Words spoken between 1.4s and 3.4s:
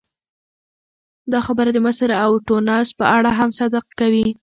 خبره د مصر او ټونس په اړه